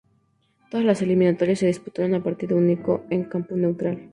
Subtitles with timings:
[0.71, 4.09] Todas las eliminatorias se disputaron a partido único en campo neutral.